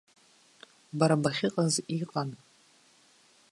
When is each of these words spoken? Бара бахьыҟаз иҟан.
Бара 0.97 1.17
бахьыҟаз 1.21 1.73
иҟан. 1.99 2.29